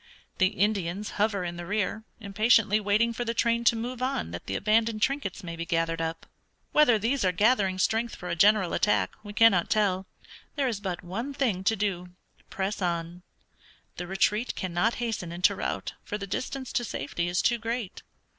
[0.39, 4.47] The Indians hover in the rear, impatiently waiting for the train to move on that
[4.47, 6.25] the abandoned trinkets may be gathered up.
[6.71, 10.07] Whether these are gathering strength for a general attack we cannot tell.
[10.55, 12.15] There is but one thing to do
[12.49, 13.21] press on.
[13.97, 18.01] The retreat cannot hasten into rout, for the distance to safety is too great.